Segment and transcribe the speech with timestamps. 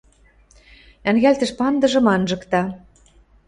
[1.09, 2.61] Ӓнгӓлтӹш пандыжым анжыкта.